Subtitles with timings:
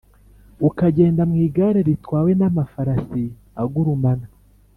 [0.67, 3.23] ukagenda mu igare ritwawe n’amafarasi
[3.61, 4.27] agurumana;